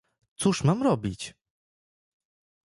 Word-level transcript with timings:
"cóż 0.35 0.63
mam 0.63 0.83
robić!" 0.83 1.33